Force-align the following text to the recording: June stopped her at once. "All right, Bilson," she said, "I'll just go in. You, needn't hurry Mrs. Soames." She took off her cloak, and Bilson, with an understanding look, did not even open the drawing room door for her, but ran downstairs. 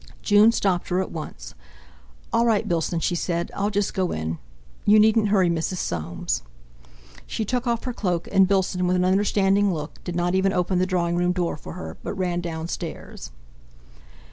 June 0.23 0.51
stopped 0.51 0.89
her 0.89 0.99
at 0.99 1.11
once. 1.11 1.53
"All 2.33 2.43
right, 2.43 2.67
Bilson," 2.67 2.99
she 2.99 3.13
said, 3.13 3.51
"I'll 3.53 3.69
just 3.69 3.93
go 3.93 4.11
in. 4.11 4.39
You, 4.83 4.99
needn't 4.99 5.27
hurry 5.27 5.47
Mrs. 5.47 5.77
Soames." 5.77 6.41
She 7.27 7.45
took 7.45 7.67
off 7.67 7.83
her 7.83 7.93
cloak, 7.93 8.27
and 8.31 8.47
Bilson, 8.47 8.87
with 8.87 8.95
an 8.95 9.05
understanding 9.05 9.71
look, 9.71 10.03
did 10.03 10.15
not 10.15 10.33
even 10.33 10.53
open 10.53 10.79
the 10.79 10.87
drawing 10.87 11.17
room 11.17 11.33
door 11.33 11.55
for 11.55 11.73
her, 11.73 11.97
but 12.03 12.15
ran 12.17 12.41
downstairs. 12.41 13.29